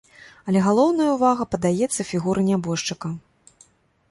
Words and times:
Але 0.51 0.61
галоўная 0.67 1.09
ўвага 1.11 1.47
падаецца 1.57 2.01
фігуры 2.13 2.41
нябожчыка. 2.49 3.07